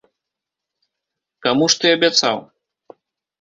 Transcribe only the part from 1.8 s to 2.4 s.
ты абяцаў?